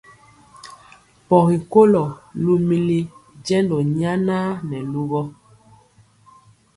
Pɔgi 1.27 1.57
kɔlo 1.71 2.03
lumili 2.43 2.99
jendɔ 3.45 3.77
nyana 3.97 4.37
nɛ 4.69 4.77
lugɔ. 4.91 5.21